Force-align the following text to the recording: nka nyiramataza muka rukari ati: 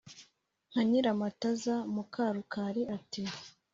nka 0.69 0.81
nyiramataza 0.89 1.75
muka 1.93 2.23
rukari 2.35 2.81
ati: 2.97 3.23